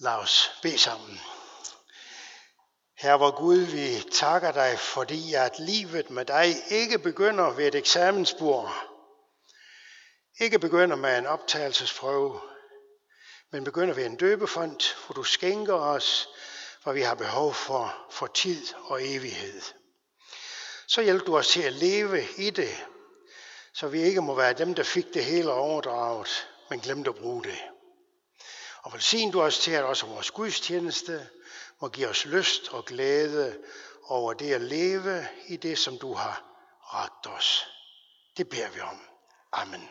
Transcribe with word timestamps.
Lad 0.00 0.12
os 0.12 0.50
bede 0.62 0.78
sammen. 0.78 1.20
Herre 2.98 3.18
vor 3.18 3.30
Gud, 3.30 3.58
vi 3.58 4.10
takker 4.12 4.52
dig, 4.52 4.78
fordi 4.78 5.34
at 5.34 5.58
livet 5.58 6.10
med 6.10 6.24
dig 6.24 6.54
ikke 6.70 6.98
begynder 6.98 7.50
ved 7.50 7.66
et 7.68 7.74
eksamensbord, 7.74 8.72
ikke 10.40 10.58
begynder 10.58 10.96
med 10.96 11.18
en 11.18 11.26
optagelsesprøve, 11.26 12.40
men 13.52 13.64
begynder 13.64 13.94
ved 13.94 14.06
en 14.06 14.16
døbefond, 14.16 14.80
hvor 15.06 15.14
du 15.14 15.22
skænker 15.22 15.74
os, 15.74 16.28
hvad 16.82 16.94
vi 16.94 17.02
har 17.02 17.14
behov 17.14 17.54
for, 17.54 18.06
for 18.10 18.26
tid 18.26 18.66
og 18.74 19.06
evighed. 19.06 19.62
Så 20.88 21.02
hjælp 21.02 21.26
du 21.26 21.38
os 21.38 21.48
til 21.48 21.62
at 21.62 21.72
leve 21.72 22.24
i 22.36 22.50
det, 22.50 22.84
så 23.74 23.88
vi 23.88 24.02
ikke 24.02 24.22
må 24.22 24.34
være 24.34 24.52
dem, 24.52 24.74
der 24.74 24.82
fik 24.82 25.14
det 25.14 25.24
hele 25.24 25.52
overdraget, 25.52 26.48
men 26.70 26.80
glemte 26.80 27.10
at 27.10 27.16
bruge 27.16 27.44
det. 27.44 27.58
Og 28.82 28.92
velsign 28.92 29.30
du 29.30 29.42
os 29.42 29.58
til, 29.58 29.70
at 29.70 29.84
også 29.84 30.06
vores 30.06 30.30
gudstjeneste 30.30 31.26
må 31.80 31.88
give 31.88 32.08
os 32.08 32.24
lyst 32.24 32.68
og 32.68 32.84
glæde 32.84 33.56
over 34.04 34.32
det 34.32 34.52
at 34.54 34.60
leve 34.60 35.26
i 35.48 35.56
det, 35.56 35.78
som 35.78 35.98
du 35.98 36.14
har 36.14 36.42
ragt 36.94 37.26
os. 37.26 37.66
Det 38.36 38.48
beder 38.48 38.68
vi 38.70 38.80
om. 38.80 39.00
Amen. 39.52 39.88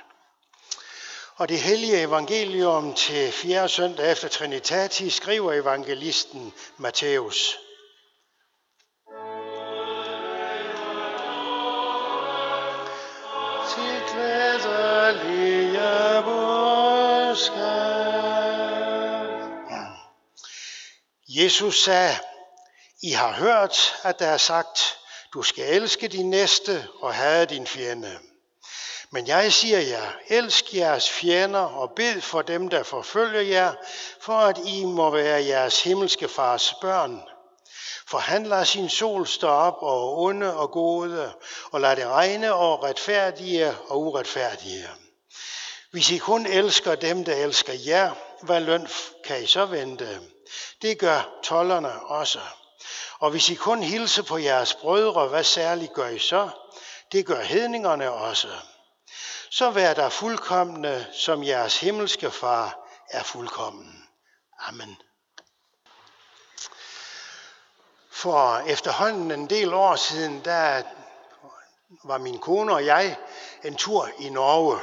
Og 1.36 1.50
det 1.50 1.60
hellige 1.60 2.02
evangelium 2.02 2.94
til 2.94 3.32
fjerde 3.32 3.70
søndag 3.70 4.12
efter 4.12 4.28
Trinitatis 4.28 5.14
skriver 5.14 5.54
evangelisten 5.54 6.54
Matthæus. 6.78 7.58
Til 13.70 14.02
glædelige 14.14 15.80
Jesus 21.38 21.84
sagde, 21.84 22.16
I 23.02 23.12
har 23.12 23.32
hørt, 23.32 23.96
at 24.04 24.20
der 24.20 24.28
er 24.28 24.38
sagt, 24.38 24.98
du 25.34 25.44
skal 25.44 25.74
elske 25.74 26.08
din 26.08 26.30
næste 26.30 26.88
og 27.02 27.14
have 27.14 27.46
din 27.46 27.68
fjende. 27.68 28.20
Men 29.12 29.28
jeg 29.28 29.54
siger 29.54 29.80
jer, 29.80 30.12
elsk 30.28 30.74
jeres 30.74 31.10
fjender 31.10 31.60
og 31.60 31.92
bed 31.96 32.22
for 32.22 32.42
dem, 32.42 32.70
der 32.70 32.84
forfølger 32.84 33.42
jer, 33.42 33.74
for 34.22 34.34
at 34.34 34.58
I 34.66 34.86
må 34.86 35.10
være 35.10 35.46
jeres 35.46 35.84
himmelske 35.84 36.28
fars 36.28 36.74
børn. 36.82 37.22
For 38.08 38.18
han 38.18 38.46
lader 38.46 38.64
sin 38.64 38.90
sol 38.90 39.28
stå 39.28 39.48
op 39.48 39.78
og 39.82 40.18
onde 40.20 40.58
og 40.58 40.72
gode, 40.72 41.34
og 41.72 41.82
lader 41.82 41.96
det 41.96 42.08
regne 42.08 42.54
over 42.54 42.84
retfærdige 42.84 43.78
og 43.88 44.02
uretfærdige. 44.02 44.90
Hvis 45.92 46.12
I 46.12 46.18
kun 46.18 46.46
elsker 46.46 46.96
dem, 46.96 47.26
der 47.26 47.36
elsker 47.36 47.74
jer, 47.86 48.12
hvad 48.42 48.62
løn 48.62 48.88
kan 49.26 49.44
I 49.44 49.46
så 49.46 49.66
vente? 49.66 50.20
Det 50.82 51.00
gør 51.00 51.30
tollerne 51.44 52.06
også. 52.06 52.40
Og 53.20 53.32
hvis 53.32 53.50
I 53.50 53.56
kun 53.56 53.84
hilser 53.84 54.24
på 54.24 54.38
jeres 54.38 54.74
brødre, 54.74 55.28
hvad 55.28 55.44
særligt 55.44 55.94
gør 55.94 56.08
I 56.08 56.20
så? 56.20 56.50
Det 57.12 57.26
gør 57.26 57.42
hedningerne 57.42 58.12
også. 58.12 58.48
Så 59.52 59.72
vær 59.72 59.94
der 59.94 60.10
fuldkommende, 60.10 61.08
som 61.14 61.44
jeres 61.44 61.80
himmelske 61.80 62.32
far 62.32 62.88
er 63.10 63.24
fuldkommen. 63.24 64.08
Amen. 64.60 64.98
For 68.12 68.58
efterhånden 68.58 69.32
en 69.32 69.50
del 69.50 69.74
år 69.74 69.96
siden, 69.96 70.46
der 70.46 70.84
var 72.04 72.18
min 72.18 72.40
kone 72.40 72.74
og 72.74 72.86
jeg 72.86 73.18
en 73.64 73.76
tur 73.76 74.10
i 74.20 74.30
Norge. 74.30 74.80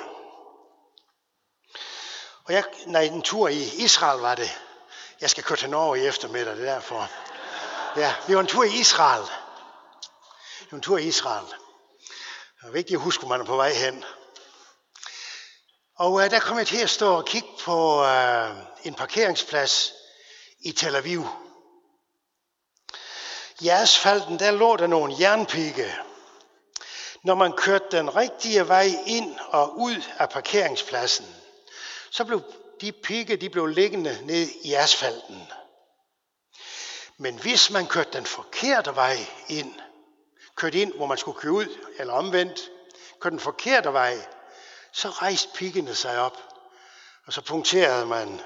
Og 2.44 2.52
jeg, 2.52 2.64
nej, 2.86 3.02
en 3.02 3.22
tur 3.22 3.48
i 3.48 3.62
Israel 3.78 4.20
var 4.20 4.34
det. 4.34 4.60
Jeg 5.20 5.30
skal 5.30 5.44
køre 5.44 5.58
til 5.58 5.70
Norge 5.70 5.98
i 5.98 6.06
eftermiddag, 6.06 6.56
det 6.56 6.68
er 6.68 6.74
derfor. 6.74 7.10
Ja, 7.96 8.14
vi 8.26 8.34
var 8.34 8.40
en 8.40 8.46
tur 8.46 8.64
i 8.64 8.80
Israel. 8.80 9.22
Vi 10.60 10.66
var 10.70 10.76
en 10.76 10.82
tur 10.82 10.98
i 10.98 11.04
Israel. 11.04 11.46
Det 12.60 12.68
er 12.68 12.70
vigtigt 12.70 12.96
at 12.96 13.02
huske, 13.02 13.20
hvor 13.20 13.28
man 13.28 13.40
er 13.40 13.44
på 13.44 13.56
vej 13.56 13.72
hen. 13.72 14.04
Og 15.96 16.12
uh, 16.12 16.22
der 16.22 16.40
kom 16.40 16.58
jeg 16.58 16.66
til 16.66 16.82
at 16.82 16.90
stå 16.90 17.14
og 17.14 17.24
kigge 17.24 17.48
på 17.60 18.02
uh, 18.02 18.50
en 18.82 18.94
parkeringsplads 18.94 19.92
i 20.60 20.72
Tel 20.72 20.96
Aviv. 20.96 21.26
I 23.60 23.68
asfalten, 23.68 24.38
der 24.38 24.50
lå 24.50 24.76
der 24.76 24.86
nogle 24.86 25.16
jernpigge. 25.20 25.94
Når 27.24 27.34
man 27.34 27.52
kørte 27.52 27.84
den 27.90 28.16
rigtige 28.16 28.68
vej 28.68 28.88
ind 29.06 29.38
og 29.48 29.78
ud 29.78 30.02
af 30.18 30.28
parkeringspladsen, 30.28 31.36
så 32.10 32.24
blev 32.24 32.42
de 32.84 32.92
pigge 32.92 33.36
de 33.36 33.50
blev 33.50 33.66
liggende 33.66 34.26
ned 34.26 34.48
i 34.64 34.74
asfalten. 34.74 35.48
Men 37.16 37.38
hvis 37.38 37.70
man 37.70 37.86
kørte 37.86 38.12
den 38.12 38.26
forkerte 38.26 38.94
vej 38.94 39.16
ind, 39.48 39.80
kørte 40.56 40.78
ind, 40.78 40.94
hvor 40.94 41.06
man 41.06 41.18
skulle 41.18 41.40
køre 41.40 41.52
ud, 41.52 41.78
eller 41.98 42.12
omvendt, 42.12 42.70
kørte 43.20 43.34
den 43.34 43.40
forkerte 43.40 43.92
vej, 43.92 44.26
så 44.92 45.10
rejste 45.10 45.48
piggene 45.54 45.94
sig 45.94 46.18
op, 46.18 46.38
og 47.26 47.32
så 47.32 47.40
punkterede 47.40 48.06
man. 48.06 48.40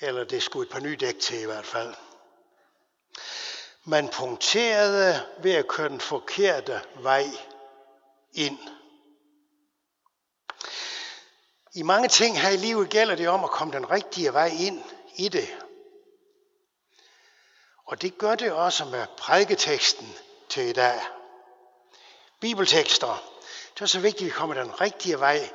Eller 0.00 0.24
det 0.24 0.42
skulle 0.42 0.66
et 0.66 0.72
par 0.72 0.80
nye 0.80 0.96
dæk 0.96 1.18
til 1.18 1.40
i 1.40 1.44
hvert 1.44 1.66
fald. 1.66 1.94
Man 3.84 4.08
punkterede 4.08 5.26
ved 5.42 5.52
at 5.52 5.68
køre 5.68 5.88
den 5.88 6.00
forkerte 6.00 6.80
vej 6.94 7.26
ind. 8.32 8.58
I 11.76 11.82
mange 11.82 12.08
ting 12.08 12.40
her 12.40 12.50
i 12.50 12.56
livet 12.56 12.90
gælder 12.90 13.14
det 13.14 13.28
om 13.28 13.44
at 13.44 13.50
komme 13.50 13.72
den 13.72 13.90
rigtige 13.90 14.32
vej 14.32 14.46
ind 14.60 14.82
i 15.16 15.28
det. 15.28 15.48
Og 17.84 18.02
det 18.02 18.18
gør 18.18 18.34
det 18.34 18.52
også 18.52 18.84
med 18.84 19.06
prædiketeksten 19.18 20.14
til 20.48 20.62
i 20.62 20.72
dag. 20.72 21.00
Bibeltekster. 22.40 23.22
Det 23.74 23.82
er 23.82 23.86
så 23.86 24.00
vigtigt, 24.00 24.22
at 24.22 24.26
vi 24.26 24.30
kommer 24.30 24.54
den 24.54 24.80
rigtige 24.80 25.20
vej 25.20 25.50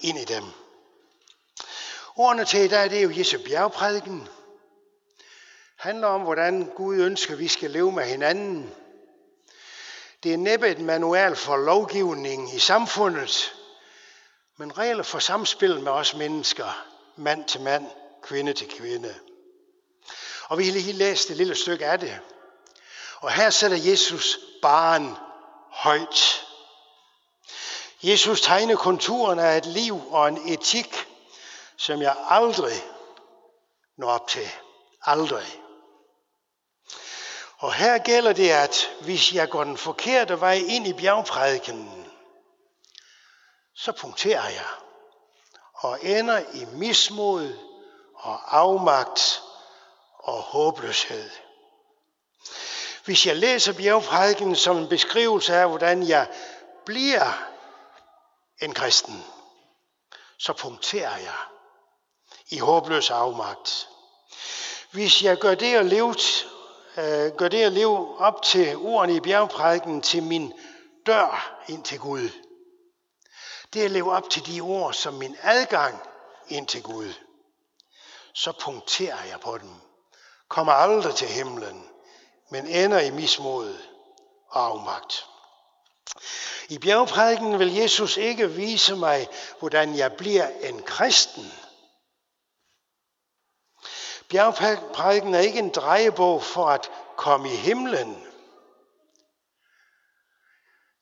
ind 0.00 0.18
i 0.18 0.24
dem. 0.24 0.44
Ordene 2.16 2.44
til 2.44 2.60
i 2.60 2.68
dag, 2.68 2.90
det 2.90 2.98
er 2.98 3.02
jo 3.02 3.18
Jesu 3.18 3.38
bjergprædiken. 3.44 4.28
handler 5.76 6.06
om, 6.06 6.20
hvordan 6.20 6.72
Gud 6.76 6.96
ønsker, 6.96 7.32
at 7.32 7.38
vi 7.38 7.48
skal 7.48 7.70
leve 7.70 7.92
med 7.92 8.04
hinanden. 8.04 8.74
Det 10.22 10.32
er 10.32 10.36
næppe 10.36 10.68
et 10.68 10.80
manual 10.80 11.36
for 11.36 11.56
lovgivning 11.56 12.54
i 12.54 12.58
samfundet, 12.58 13.54
men 14.56 14.78
regler 14.78 15.02
for 15.02 15.18
samspil 15.18 15.80
med 15.80 15.92
os 15.92 16.14
mennesker, 16.14 16.84
mand 17.16 17.44
til 17.44 17.60
mand, 17.60 17.90
kvinde 18.22 18.52
til 18.52 18.68
kvinde. 18.68 19.14
Og 20.48 20.58
vi 20.58 20.64
har 20.64 20.72
lige 20.72 20.92
læst 20.92 21.30
et 21.30 21.36
lille 21.36 21.54
stykke 21.54 21.86
af 21.86 22.00
det. 22.00 22.20
Og 23.20 23.32
her 23.32 23.50
sætter 23.50 23.76
Jesus 23.76 24.38
barn 24.62 25.16
højt. 25.70 26.46
Jesus 28.02 28.40
tegner 28.40 28.76
konturen 28.76 29.38
af 29.38 29.56
et 29.56 29.66
liv 29.66 30.12
og 30.12 30.28
en 30.28 30.52
etik, 30.52 31.06
som 31.76 32.02
jeg 32.02 32.16
aldrig 32.28 32.84
når 33.96 34.08
op 34.08 34.28
til. 34.28 34.48
Aldrig. 35.02 35.60
Og 37.58 37.74
her 37.74 37.98
gælder 37.98 38.32
det, 38.32 38.50
at 38.50 38.90
hvis 39.00 39.34
jeg 39.34 39.50
går 39.50 39.64
den 39.64 39.76
forkerte 39.76 40.40
vej 40.40 40.54
ind 40.66 40.86
i 40.86 40.92
bjergprædiken, 40.92 42.03
så 43.76 43.92
punkterer 43.92 44.48
jeg 44.48 44.66
og 45.74 45.98
ender 46.04 46.38
i 46.38 46.64
mismod 46.64 47.52
og 48.14 48.58
afmagt 48.58 49.42
og 50.18 50.42
håbløshed. 50.42 51.30
Hvis 53.04 53.26
jeg 53.26 53.36
læser 53.36 53.72
bjergprædiken 53.72 54.56
som 54.56 54.76
en 54.76 54.88
beskrivelse 54.88 55.54
af, 55.54 55.68
hvordan 55.68 56.08
jeg 56.08 56.28
bliver 56.84 57.44
en 58.62 58.74
kristen, 58.74 59.24
så 60.38 60.52
punkterer 60.52 61.16
jeg 61.16 61.34
i 62.48 62.58
håbløs 62.58 63.10
afmagt. 63.10 63.88
Hvis 64.90 65.22
jeg 65.22 65.38
gør 65.38 65.54
det 65.54 65.74
at 65.74 65.86
leve, 65.86 66.14
øh, 66.96 67.32
gør 67.36 67.48
det 67.48 67.62
at 67.62 67.72
leve 67.72 68.20
op 68.20 68.42
til 68.42 68.76
ordene 68.76 69.14
i 69.14 69.20
bjergprædiken 69.20 70.02
til 70.02 70.22
min 70.22 70.52
dør 71.06 71.62
ind 71.68 71.84
til 71.84 71.98
Gud, 71.98 72.30
det 73.74 73.80
er 73.80 73.84
at 73.84 73.90
leve 73.90 74.12
op 74.12 74.30
til 74.30 74.46
de 74.46 74.60
ord 74.60 74.92
som 74.92 75.14
min 75.14 75.36
adgang 75.42 76.00
ind 76.48 76.66
til 76.66 76.82
Gud. 76.82 77.12
Så 78.34 78.52
punkterer 78.60 79.24
jeg 79.24 79.40
på 79.40 79.58
dem. 79.58 79.70
Kommer 80.48 80.72
aldrig 80.72 81.14
til 81.14 81.28
himlen, 81.28 81.88
men 82.50 82.66
ender 82.66 83.00
i 83.00 83.10
mismod 83.10 83.76
og 84.48 84.66
afmagt. 84.66 85.26
I 86.68 86.78
bjergprædiken 86.78 87.58
vil 87.58 87.74
Jesus 87.74 88.16
ikke 88.16 88.50
vise 88.50 88.96
mig, 88.96 89.28
hvordan 89.58 89.96
jeg 89.96 90.12
bliver 90.12 90.48
en 90.48 90.82
kristen. 90.82 91.52
Bjergprædiken 94.28 95.34
er 95.34 95.38
ikke 95.38 95.58
en 95.58 95.70
drejebog 95.70 96.42
for 96.42 96.66
at 96.66 96.90
komme 97.16 97.52
i 97.52 97.56
himlen 97.56 98.26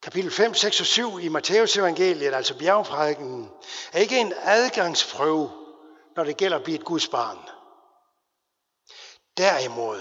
kapitel 0.03 0.31
5, 0.31 0.55
6 0.55 0.81
og 0.81 0.87
7 0.87 1.19
i 1.19 1.29
Matteus 1.29 1.77
evangeliet, 1.77 2.35
altså 2.35 2.59
bjergprædiken, 2.59 3.51
er 3.93 3.99
ikke 3.99 4.19
en 4.19 4.33
adgangsprøve, 4.43 5.51
når 6.17 6.25
det 6.25 6.37
gælder 6.37 6.57
at 6.57 6.65
blive 6.65 6.79
et 6.79 6.85
Guds 6.85 7.09
barn. 7.09 7.39
Derimod, 9.37 10.01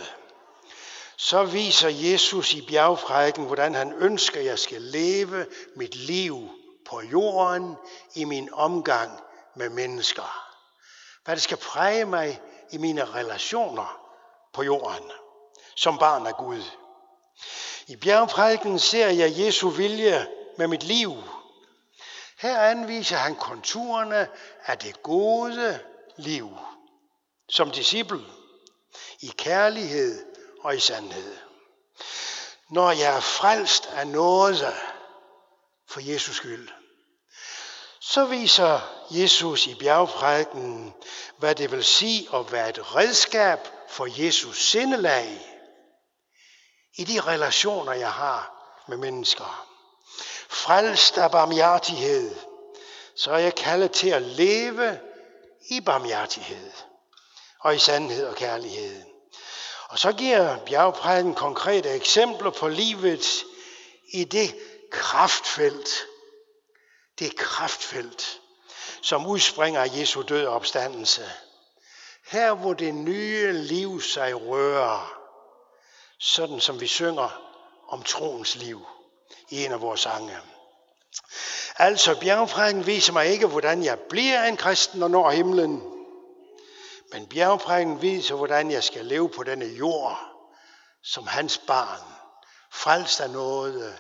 så 1.18 1.44
viser 1.44 1.90
Jesus 1.90 2.54
i 2.54 2.68
bjergprædiken, 2.68 3.46
hvordan 3.46 3.76
han 3.76 3.94
ønsker, 3.94 4.40
at 4.40 4.46
jeg 4.46 4.60
skal 4.60 4.82
leve 4.82 5.46
mit 5.76 5.96
liv 5.96 6.50
på 6.90 7.02
jorden 7.02 7.76
i 8.16 8.24
min 8.24 8.50
omgang 8.54 9.20
med 9.56 9.70
mennesker. 9.70 10.48
Hvad 11.26 11.36
det 11.36 11.44
skal 11.44 11.58
præge 11.58 12.06
mig 12.06 12.42
i 12.72 12.78
mine 12.78 13.06
relationer 13.06 14.02
på 14.54 14.64
jorden 14.64 15.12
som 15.76 15.98
barn 15.98 16.28
af 16.28 16.36
Gud. 16.36 16.64
I 17.92 17.96
bjergprædiken 17.96 18.80
ser 18.80 19.08
jeg 19.08 19.38
Jesu 19.38 19.70
vilje 19.70 20.28
med 20.58 20.68
mit 20.68 20.84
liv. 20.84 21.24
Her 22.38 22.60
anviser 22.60 23.18
han 23.18 23.36
konturerne 23.36 24.28
af 24.66 24.78
det 24.78 25.04
gode 25.04 25.80
liv 26.18 26.58
som 27.50 27.72
disciple 27.72 28.22
i 29.20 29.34
kærlighed 29.38 30.26
og 30.64 30.76
i 30.76 30.80
sandhed. 30.80 31.38
Når 32.70 32.92
jeg 32.92 33.16
er 33.16 33.20
frelst 33.20 33.90
af 33.94 34.08
noget 34.08 34.74
for 35.90 36.00
Jesus 36.00 36.36
skyld, 36.36 36.70
så 38.02 38.26
viser 38.26 38.80
Jesus 39.10 39.68
i 39.68 39.76
bjergprædiken, 39.76 40.94
hvad 41.38 41.56
det 41.56 41.72
vil 41.72 41.84
sige 41.84 42.28
at 42.36 42.52
være 42.52 42.70
et 42.70 42.96
redskab 42.96 43.60
for 43.90 44.24
Jesus 44.26 44.70
sindelag 44.70 45.51
i 46.96 47.04
de 47.04 47.20
relationer, 47.20 47.94
jeg 47.94 48.12
har 48.12 48.52
med 48.88 48.98
mennesker. 48.98 49.68
Frelst 50.50 51.18
af 51.18 51.32
barmhjertighed, 51.32 52.36
så 53.16 53.32
er 53.32 53.38
jeg 53.38 53.56
kaldet 53.56 53.92
til 53.92 54.10
at 54.10 54.22
leve 54.22 55.00
i 55.70 55.82
barmhjertighed 55.82 56.72
og 57.60 57.76
i 57.76 57.80
sandhed 57.80 58.26
og 58.26 58.36
kærlighed. 58.36 59.04
Og 59.90 60.00
så 60.00 60.12
giver 60.12 60.58
bjergprædiken 60.66 61.36
konkrete 61.36 61.90
eksempler 61.90 62.50
på 62.50 62.68
livet 62.68 63.44
i 64.14 64.24
det 64.24 64.56
kraftfelt, 64.92 65.90
det 67.20 67.36
kraftfelt, 67.36 68.40
som 69.02 69.26
udspringer 69.26 69.82
af 69.82 69.98
Jesu 69.98 70.22
død 70.22 70.46
og 70.46 70.56
opstandelse. 70.56 71.32
Her 72.28 72.54
hvor 72.54 72.74
det 72.74 72.94
nye 72.94 73.52
liv 73.54 74.02
sig 74.02 74.48
rører, 74.48 75.21
sådan 76.22 76.60
som 76.60 76.82
vi 76.82 76.88
synger 76.88 77.42
om 77.88 78.04
troens 78.04 78.56
liv 78.56 78.86
i 79.50 79.66
en 79.66 79.72
af 79.72 79.82
vores 79.82 80.00
sange. 80.00 80.38
Altså, 81.78 82.20
bjergprædiken 82.20 82.86
viser 82.86 83.14
mig 83.14 83.28
ikke, 83.28 83.48
hvordan 83.48 83.84
jeg 83.84 84.00
bliver 84.00 84.44
en 84.44 84.58
kristen 84.58 85.04
og 85.04 85.12
når 85.12 85.32
himlen. 85.32 85.84
Men 87.12 87.28
bjergprædiken 87.28 88.02
viser, 88.02 88.36
hvordan 88.36 88.72
jeg 88.72 88.84
skal 88.84 89.06
leve 89.06 89.30
på 89.30 89.44
denne 89.44 89.66
jord, 89.66 90.20
som 91.04 91.28
hans 91.28 91.58
barn, 91.58 92.14
frelst 92.72 93.22
af 93.22 93.30
noget, 93.30 94.00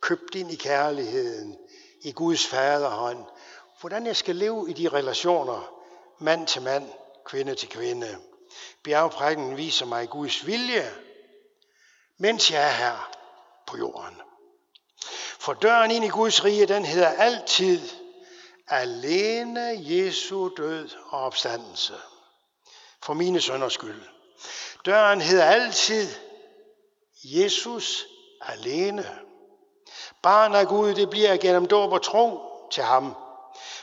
købt 0.00 0.34
ind 0.34 0.52
i 0.52 0.56
kærligheden, 0.56 1.58
i 2.02 2.12
Guds 2.12 2.46
faderhånd. 2.46 3.24
Hvordan 3.80 4.06
jeg 4.06 4.16
skal 4.16 4.36
leve 4.36 4.70
i 4.70 4.72
de 4.72 4.88
relationer, 4.88 5.74
mand 6.18 6.46
til 6.46 6.62
mand, 6.62 6.88
kvinde 7.26 7.54
til 7.54 7.68
kvinde. 7.68 8.18
Bjergprædiken 8.84 9.56
viser 9.56 9.86
mig 9.86 10.08
Guds 10.08 10.46
vilje, 10.46 10.90
mens 12.22 12.50
jeg 12.50 12.62
er 12.62 12.72
her 12.72 13.10
på 13.66 13.76
jorden. 13.76 14.20
For 15.38 15.52
døren 15.52 15.90
ind 15.90 16.04
i 16.04 16.08
Guds 16.08 16.44
rige, 16.44 16.66
den 16.66 16.84
hedder 16.84 17.08
altid 17.08 17.88
alene 18.68 19.76
Jesu 19.78 20.50
død 20.56 20.88
og 21.08 21.20
opstandelse. 21.20 21.94
For 23.02 23.14
mine 23.14 23.40
sønders 23.40 23.72
skyld. 23.72 24.02
Døren 24.84 25.20
hedder 25.20 25.44
altid 25.44 26.08
Jesus 27.24 28.06
alene. 28.40 29.18
Barn 30.22 30.54
af 30.54 30.68
Gud, 30.68 30.94
det 30.94 31.10
bliver 31.10 31.36
gennem 31.36 31.66
dåb 31.66 31.92
og 31.92 32.02
tro 32.02 32.40
til 32.72 32.82
ham. 32.82 33.16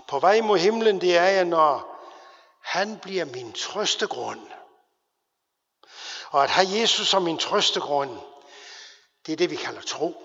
På 0.08 0.20
vej 0.20 0.42
mod 0.42 0.58
himlen, 0.58 1.02
det 1.02 1.18
er 1.18 1.28
jeg, 1.28 1.46
når 1.46 2.00
han 2.64 3.00
bliver 3.00 3.26
min 3.26 3.54
trøstegrund. 3.54 4.42
Og 6.32 6.44
at 6.44 6.50
have 6.50 6.68
Jesus 6.82 7.08
som 7.08 7.24
min 7.24 7.38
trøstegrund, 7.38 8.29
det 9.26 9.32
er 9.32 9.38
det, 9.38 9.50
vi 9.50 9.56
kalder 9.56 9.82
tro. 9.82 10.24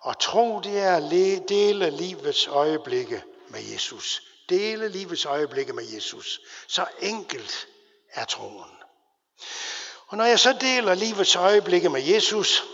Og 0.00 0.18
tro, 0.18 0.60
det 0.60 0.78
er 0.78 0.96
at 0.96 1.48
dele 1.48 1.90
livets 1.90 2.46
øjeblikke 2.46 3.22
med 3.48 3.60
Jesus. 3.72 4.22
Dele 4.48 4.88
livets 4.88 5.24
øjeblikke 5.24 5.72
med 5.72 5.84
Jesus. 5.84 6.40
Så 6.68 6.86
enkelt 7.00 7.68
er 8.10 8.24
troen. 8.24 8.70
Og 10.06 10.16
når 10.16 10.24
jeg 10.24 10.40
så 10.40 10.56
deler 10.60 10.94
livets 10.94 11.36
øjeblikke 11.36 11.88
med 11.88 12.02
Jesus, 12.02 12.64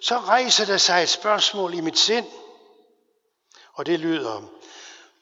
så 0.00 0.18
rejser 0.18 0.64
der 0.64 0.76
sig 0.76 1.02
et 1.02 1.08
spørgsmål 1.08 1.74
i 1.74 1.80
mit 1.80 1.98
sind. 1.98 2.26
Og 3.72 3.86
det 3.86 4.00
lyder, 4.00 4.42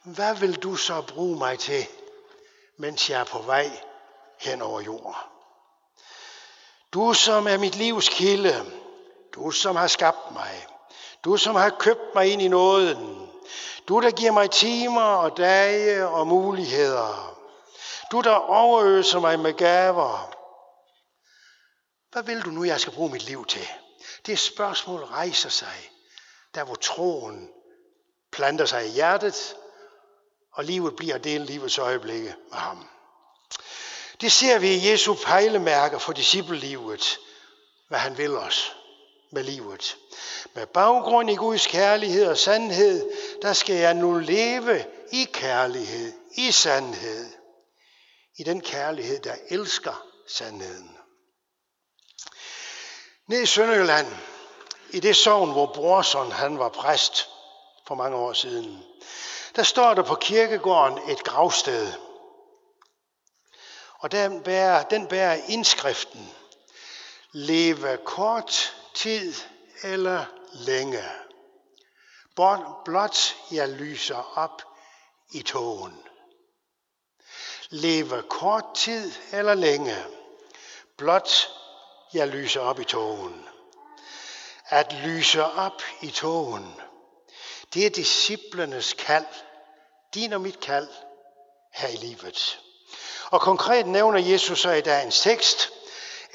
hvad 0.04 0.34
vil 0.34 0.54
du 0.54 0.76
så 0.76 1.02
bruge 1.02 1.38
mig 1.38 1.58
til, 1.58 1.86
mens 2.76 3.10
jeg 3.10 3.20
er 3.20 3.24
på 3.24 3.38
vej 3.38 3.70
hen 4.38 4.62
over 4.62 4.80
jorden? 4.80 5.14
Du 6.92 7.14
som 7.14 7.46
er 7.46 7.58
mit 7.58 7.74
livs 7.74 8.08
kilde, 8.08 8.79
du 9.34 9.50
som 9.50 9.76
har 9.76 9.86
skabt 9.86 10.32
mig, 10.32 10.66
du 11.24 11.36
som 11.36 11.54
har 11.54 11.70
købt 11.70 12.14
mig 12.14 12.32
ind 12.32 12.42
i 12.42 12.48
nåden, 12.48 13.30
du 13.88 14.00
der 14.00 14.10
giver 14.10 14.32
mig 14.32 14.50
timer 14.50 15.02
og 15.02 15.36
dage 15.36 16.06
og 16.06 16.26
muligheder, 16.26 17.36
du 18.12 18.20
der 18.20 18.34
overøser 18.34 19.20
mig 19.20 19.40
med 19.40 19.52
gaver, 19.52 20.34
hvad 22.12 22.22
vil 22.22 22.42
du 22.42 22.50
nu, 22.50 22.64
jeg 22.64 22.80
skal 22.80 22.92
bruge 22.92 23.10
mit 23.10 23.22
liv 23.22 23.46
til? 23.46 23.68
Det 24.26 24.38
spørgsmål 24.38 25.00
rejser 25.00 25.48
sig, 25.48 25.90
der 26.54 26.64
hvor 26.64 26.74
troen 26.74 27.50
planter 28.32 28.66
sig 28.66 28.86
i 28.86 28.90
hjertet, 28.90 29.56
og 30.52 30.64
livet 30.64 30.96
bliver 30.96 31.18
del 31.18 31.40
livets 31.40 31.78
øjeblikke 31.78 32.34
med 32.50 32.58
ham. 32.58 32.88
Det 34.20 34.32
ser 34.32 34.58
vi 34.58 34.68
i 34.68 34.90
Jesu 34.90 35.14
pejlemærker 35.14 35.98
for 35.98 36.12
disciplelivet, 36.12 37.18
hvad 37.88 37.98
han 37.98 38.18
vil 38.18 38.36
os 38.36 38.76
med 39.32 39.44
livet. 39.44 39.96
Med 40.54 40.66
baggrund 40.66 41.30
i 41.30 41.34
Guds 41.34 41.66
kærlighed 41.66 42.26
og 42.26 42.38
sandhed, 42.38 43.10
der 43.42 43.52
skal 43.52 43.76
jeg 43.76 43.94
nu 43.94 44.18
leve 44.18 44.84
i 45.12 45.24
kærlighed, 45.32 46.12
i 46.36 46.52
sandhed. 46.52 47.30
I 48.38 48.42
den 48.42 48.60
kærlighed, 48.60 49.20
der 49.20 49.34
elsker 49.48 50.06
sandheden. 50.28 50.96
Ned 53.28 53.42
i 53.42 53.46
Sønderjylland, 53.46 54.06
i 54.90 55.00
det 55.00 55.16
sogn, 55.16 55.52
hvor 55.52 55.72
Brorson 55.74 56.32
han 56.32 56.58
var 56.58 56.68
præst 56.68 57.28
for 57.86 57.94
mange 57.94 58.16
år 58.16 58.32
siden, 58.32 58.84
der 59.56 59.62
står 59.62 59.94
der 59.94 60.02
på 60.02 60.14
kirkegården 60.14 61.10
et 61.10 61.24
gravsted. 61.24 61.92
Og 63.98 64.12
den 64.12 64.42
bærer, 64.42 64.82
den 64.82 65.06
bærer 65.06 65.40
indskriften, 65.48 66.30
leve 67.32 67.96
kort 68.04 68.74
tid 68.94 69.34
eller 69.82 70.24
længe. 70.52 71.04
Blot 72.84 73.36
jeg 73.50 73.68
lyser 73.68 74.38
op 74.38 74.62
i 75.32 75.42
togen. 75.42 76.02
Leve 77.70 78.22
kort 78.22 78.64
tid 78.74 79.12
eller 79.32 79.54
længe. 79.54 79.96
Blot 80.96 81.48
jeg 82.14 82.28
lyser 82.28 82.60
op 82.60 82.80
i 82.80 82.84
togen. 82.84 83.46
At 84.66 84.92
lyse 84.92 85.44
op 85.44 85.82
i 86.00 86.10
togen, 86.10 86.80
det 87.74 87.86
er 87.86 87.90
disciplernes 87.90 88.92
kald. 88.92 89.26
Din 90.14 90.32
og 90.32 90.40
mit 90.40 90.60
kald 90.60 90.88
her 91.72 91.88
i 91.88 91.96
livet. 91.96 92.60
Og 93.30 93.40
konkret 93.40 93.86
nævner 93.86 94.18
Jesus 94.18 94.60
så 94.60 94.70
i 94.70 94.80
dagens 94.80 95.20
tekst, 95.20 95.70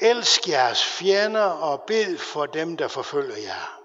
Elsk 0.00 0.48
jeres 0.48 0.84
fjender 0.84 1.44
og 1.44 1.82
bed 1.82 2.18
for 2.18 2.46
dem, 2.46 2.76
der 2.76 2.88
forfølger 2.88 3.36
jer. 3.36 3.80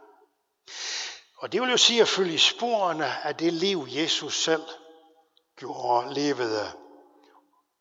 Og 1.38 1.52
det 1.52 1.62
vil 1.62 1.70
jo 1.70 1.78
sige 1.78 2.02
at 2.02 2.08
følge 2.08 2.40
sporene 2.40 3.26
af 3.26 3.36
det 3.36 3.54
liv, 3.54 3.86
Jesus 3.88 4.44
selv 4.44 4.64
gjorde, 5.58 6.14
levede. 6.14 6.72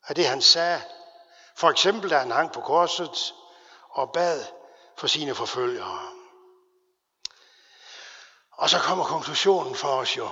Af 0.08 0.14
det 0.14 0.26
han 0.26 0.42
sagde. 0.42 0.82
For 1.56 1.70
eksempel 1.70 2.10
da 2.10 2.18
han 2.18 2.30
hang 2.30 2.52
på 2.52 2.60
korset 2.60 3.34
og 3.90 4.12
bad 4.12 4.44
for 4.96 5.06
sine 5.06 5.34
forfølgere. 5.34 6.00
Og 8.52 8.70
så 8.70 8.78
kommer 8.78 9.04
konklusionen 9.04 9.74
for 9.74 9.88
os 9.88 10.16
jo. 10.16 10.28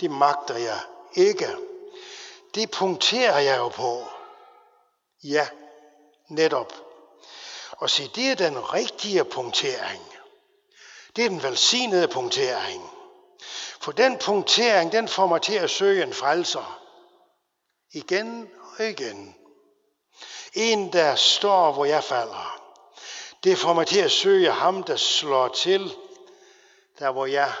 Det 0.00 0.10
magter 0.10 0.56
jeg 0.56 0.80
ikke. 1.14 1.56
Det 2.54 2.70
punkterer 2.70 3.38
jeg 3.38 3.58
jo 3.58 3.68
på. 3.68 4.04
Ja, 5.24 5.48
netop 6.28 6.89
og 7.80 7.90
se, 7.90 8.10
det 8.14 8.30
er 8.30 8.34
den 8.34 8.72
rigtige 8.74 9.24
punktering. 9.24 10.02
Det 11.16 11.24
er 11.24 11.28
den 11.28 11.42
velsignede 11.42 12.08
punktering. 12.08 12.90
For 13.80 13.92
den 13.92 14.18
punktering, 14.18 14.92
den 14.92 15.08
får 15.08 15.26
mig 15.26 15.42
til 15.42 15.54
at 15.54 15.70
søge 15.70 16.02
en 16.02 16.14
frelser. 16.14 16.80
Igen 17.92 18.50
og 18.78 18.84
igen. 18.84 19.36
En, 20.54 20.92
der 20.92 21.14
står, 21.14 21.72
hvor 21.72 21.84
jeg 21.84 22.04
falder. 22.04 22.60
Det 23.44 23.58
får 23.58 23.72
mig 23.72 23.86
til 23.86 24.00
at 24.00 24.10
søge 24.10 24.50
ham, 24.50 24.82
der 24.82 24.96
slår 24.96 25.48
til, 25.48 25.96
der 26.98 27.10
hvor 27.10 27.26
jeg 27.26 27.52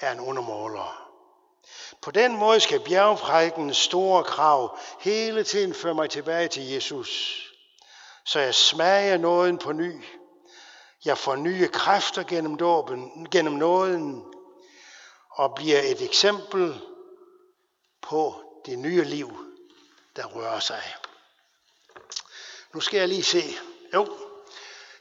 er 0.00 0.12
en 0.12 0.20
undermåler. 0.20 1.10
På 2.02 2.10
den 2.10 2.36
måde 2.36 2.60
skal 2.60 2.80
bjergprædikens 2.80 3.76
store 3.76 4.24
krav 4.24 4.78
hele 5.00 5.44
tiden 5.44 5.74
føre 5.74 5.94
mig 5.94 6.10
tilbage 6.10 6.48
til 6.48 6.70
Jesus, 6.70 7.43
så 8.26 8.40
jeg 8.40 8.54
smager 8.54 9.16
nåden 9.16 9.58
på 9.58 9.72
ny. 9.72 10.04
Jeg 11.04 11.18
får 11.18 11.36
nye 11.36 11.68
kræfter 11.68 12.22
gennem, 12.22 12.56
dåben, 12.56 13.28
gennem 13.30 13.54
nåden, 13.54 14.24
og 15.30 15.54
bliver 15.54 15.80
et 15.82 16.02
eksempel 16.02 16.80
på 18.02 18.42
det 18.66 18.78
nye 18.78 19.04
liv, 19.04 19.36
der 20.16 20.24
rører 20.24 20.60
sig. 20.60 20.94
Nu 22.74 22.80
skal 22.80 22.98
jeg 22.98 23.08
lige 23.08 23.24
se. 23.24 23.42
Jo, 23.94 24.18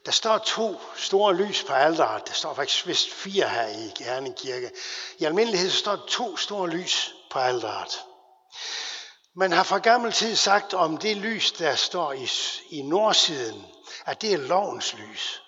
der 0.06 0.12
står 0.12 0.38
to 0.38 0.82
store 0.96 1.36
lys 1.36 1.64
på 1.64 1.74
alderet. 1.74 2.28
Der 2.28 2.34
står 2.34 2.54
faktisk 2.54 2.88
vist 2.88 3.10
fire 3.10 3.50
her 3.50 3.68
i 3.68 4.04
Herning 4.04 4.36
Kirke. 4.36 4.72
I 5.18 5.26
almindelighed 5.26 5.70
så 5.70 5.78
står 5.78 5.96
to 6.08 6.38
store 6.38 6.70
lys 6.70 7.16
på 7.32 7.40
alderet. 7.40 8.04
Man 9.36 9.52
har 9.52 9.64
fra 9.64 9.78
gammel 9.78 10.12
tid 10.12 10.36
sagt 10.36 10.74
om 10.74 10.98
det 10.98 11.18
lys, 11.18 11.52
der 11.52 11.76
står 11.76 12.14
i, 12.14 12.30
i 12.70 12.82
nordsiden, 12.82 13.66
at 14.06 14.22
det 14.22 14.34
er 14.34 14.38
lovens 14.38 14.94
lys. 14.94 15.42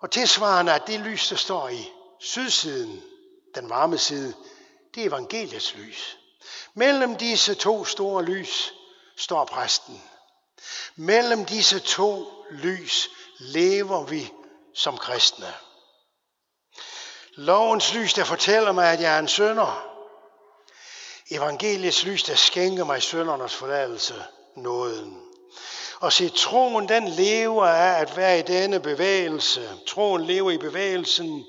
Og 0.00 0.10
tilsvarende 0.10 0.72
at 0.72 0.86
det 0.86 1.00
lys, 1.00 1.28
der 1.28 1.36
står 1.36 1.68
i 1.68 1.90
sydsiden, 2.20 3.02
den 3.54 3.70
varme 3.70 3.98
side, 3.98 4.34
det 4.94 5.02
er 5.02 5.08
evangeliets 5.08 5.74
lys. 5.74 6.18
Mellem 6.74 7.16
disse 7.16 7.54
to 7.54 7.84
store 7.84 8.24
lys 8.24 8.72
står 9.16 9.44
præsten. 9.44 10.02
Mellem 10.96 11.44
disse 11.44 11.78
to 11.78 12.44
lys 12.50 13.08
lever 13.38 14.04
vi 14.04 14.32
som 14.74 14.98
kristne. 14.98 15.54
Lovens 17.32 17.94
lys, 17.94 18.14
der 18.14 18.24
fortæller 18.24 18.72
mig, 18.72 18.92
at 18.92 19.00
jeg 19.00 19.14
er 19.14 19.18
en 19.18 19.28
sønder. 19.28 19.89
Evangeliets 21.30 22.04
lys, 22.04 22.22
der 22.22 22.34
skænker 22.34 22.84
mig 22.84 23.02
søndernes 23.02 23.54
forladelse, 23.54 24.24
nåden. 24.56 25.22
Og 26.00 26.12
se, 26.12 26.28
troen 26.28 26.88
den 26.88 27.08
lever 27.08 27.66
af 27.66 28.00
at 28.00 28.16
være 28.16 28.38
i 28.38 28.42
denne 28.42 28.80
bevægelse. 28.80 29.78
Troen 29.88 30.24
lever 30.24 30.50
i 30.50 30.58
bevægelsen 30.58 31.46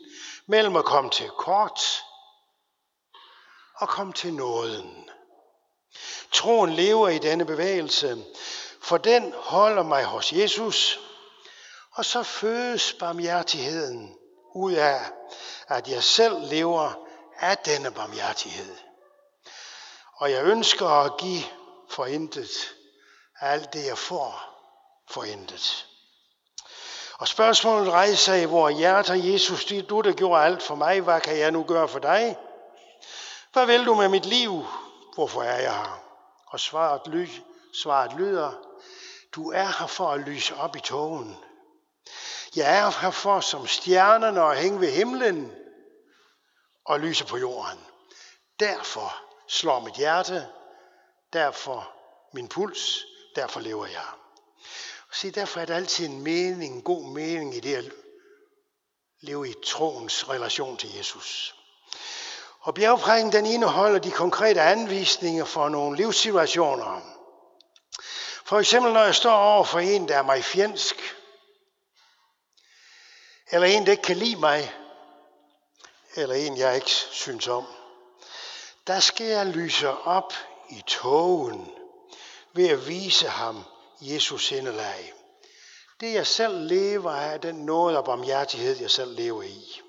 mellem 0.48 0.76
at 0.76 0.86
komme 0.86 1.10
til 1.10 1.30
kort 1.30 1.82
og 3.76 3.90
komme 3.90 4.14
til 4.14 4.34
nåden. 4.34 5.10
Troen 6.32 6.70
lever 6.70 7.10
i 7.10 7.18
denne 7.18 7.46
bevægelse, 7.46 8.24
for 8.82 8.98
den 8.98 9.34
holder 9.38 9.84
mig 9.84 10.04
hos 10.04 10.34
Jesus, 10.34 11.00
og 11.92 12.06
så 12.06 12.24
fødes 12.24 12.94
barmhjertigheden 13.00 14.16
ud 14.56 14.74
af, 14.74 15.02
at 15.68 15.88
jeg 15.88 16.04
selv 16.04 16.36
lever 16.50 17.08
af 17.40 17.58
denne 17.58 17.92
barmhjertighed. 17.92 18.76
Og 20.22 20.32
jeg 20.32 20.46
ønsker 20.46 20.88
at 20.88 21.18
give 21.18 21.44
for 21.90 22.06
intet 22.06 22.76
alt 23.40 23.74
det, 23.74 23.86
jeg 23.86 23.98
får 23.98 24.42
for 25.10 25.24
intet. 25.24 25.88
Og 27.14 27.28
spørgsmålet 27.28 27.94
rejser 27.94 28.36
i 28.36 28.46
vores 28.46 28.78
hjerter, 28.78 29.14
Jesus, 29.14 29.66
det 29.66 29.90
du, 29.90 30.02
der 30.02 30.14
gjorde 30.14 30.44
alt 30.44 30.64
for 30.64 30.76
mig. 30.76 31.02
Hvad 31.02 31.22
kan 31.22 31.38
jeg 31.38 31.52
nu 31.52 31.64
gøre 31.64 31.88
for 31.88 32.00
dig? 32.00 32.38
Hvad 33.54 33.66
vil 33.66 33.86
du 33.86 33.96
med 33.96 34.10
mit 34.10 34.26
liv? 34.26 34.66
Hvorfor 35.16 35.44
er 35.44 35.62
jeg 35.62 35.78
her? 35.78 36.02
Og 36.48 36.60
svaret, 36.60 37.08
ly, 37.08 37.28
svaret 37.82 38.14
lyder, 38.14 38.52
du 39.36 39.52
er 39.52 39.80
her 39.80 39.88
for 39.88 40.08
at 40.08 40.20
lyse 40.20 40.56
op 40.56 40.76
i 40.76 40.80
togen. 40.80 41.38
Jeg 42.56 42.78
er 42.78 43.02
her 43.02 43.12
for 43.12 43.40
som 43.40 43.68
stjernerne 43.68 44.42
at 44.42 44.58
hænge 44.58 44.80
ved 44.80 44.92
himlen 44.92 45.52
og 46.86 47.00
lyse 47.00 47.26
på 47.26 47.38
jorden. 47.38 47.80
Derfor 48.60 49.31
slår 49.52 49.80
mit 49.80 49.94
hjerte, 49.94 50.48
derfor 51.34 51.92
min 52.34 52.48
puls, 52.48 53.06
derfor 53.36 53.60
lever 53.60 53.86
jeg. 53.86 54.06
Se, 55.14 55.32
derfor 55.32 55.60
er 55.60 55.66
der 55.66 55.76
altid 55.76 56.06
en 56.06 56.22
mening, 56.22 56.76
en 56.76 56.82
god 56.82 57.04
mening 57.04 57.56
i 57.56 57.60
det 57.60 57.76
at 57.76 57.92
leve 59.20 59.50
i 59.50 59.54
troens 59.66 60.30
relation 60.30 60.78
til 60.78 60.96
Jesus. 60.96 61.56
Og 62.60 62.74
bjergprægen 62.74 63.32
den 63.32 63.46
indeholder 63.46 64.00
de 64.00 64.12
konkrete 64.12 64.62
anvisninger 64.62 65.46
for 65.46 65.70
nogle 65.70 65.98
livssituationer. 65.98 67.02
For 68.46 68.60
eksempel 68.60 68.94
når 68.94 69.04
jeg 69.04 69.16
står 69.16 69.36
over 69.36 69.64
for 69.64 69.80
en, 69.80 70.08
der 70.08 70.18
er 70.18 70.24
mig 70.24 70.44
fjendsk, 70.44 70.96
eller 73.52 73.68
en, 73.68 73.86
der 73.86 73.92
ikke 73.92 74.04
kan 74.04 74.18
lide 74.18 74.36
mig, 74.36 74.74
eller 76.16 76.36
en, 76.36 76.58
jeg 76.58 76.76
ikke 76.76 76.92
synes 76.92 77.48
om, 77.48 77.68
der 78.88 79.00
skal 79.00 79.26
jeg 79.26 79.46
lyse 79.46 79.90
op 79.90 80.34
i 80.70 80.82
togen 80.88 81.72
ved 82.54 82.70
at 82.70 82.88
vise 82.88 83.28
ham 83.28 83.64
Jesus 84.02 84.48
sindelag. 84.48 85.14
Det 86.00 86.14
jeg 86.14 86.28
selv 86.28 86.68
lever 86.68 87.12
af, 87.12 87.42
den 87.42 87.56
nåde 87.56 87.98
og 87.98 88.06
barmhjertighed, 88.06 88.78
jeg 88.82 88.92
selv 88.92 89.16
lever 89.16 89.44
i. 89.44 89.82